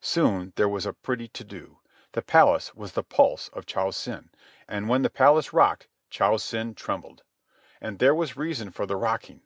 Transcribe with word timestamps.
Soon 0.00 0.54
there 0.56 0.70
was 0.70 0.86
a 0.86 0.94
pretty 0.94 1.28
to 1.28 1.44
do. 1.44 1.80
The 2.12 2.22
palace 2.22 2.74
was 2.74 2.92
the 2.92 3.02
pulse 3.02 3.48
of 3.48 3.66
Cho 3.66 3.90
Sen, 3.90 4.30
and 4.66 4.88
when 4.88 5.02
the 5.02 5.10
palace 5.10 5.52
rocked, 5.52 5.86
Cho 6.08 6.38
Sen 6.38 6.72
trembled. 6.74 7.22
And 7.78 7.98
there 7.98 8.14
was 8.14 8.38
reason 8.38 8.70
for 8.70 8.86
the 8.86 8.96
rocking. 8.96 9.42